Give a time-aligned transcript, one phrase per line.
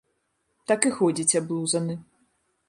[0.71, 1.99] Так і ходзіць аблузаны.